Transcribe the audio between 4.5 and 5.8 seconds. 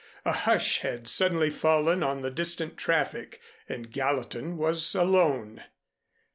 was alone.